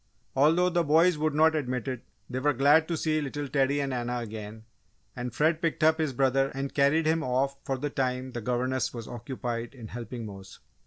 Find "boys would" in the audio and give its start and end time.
0.83-1.35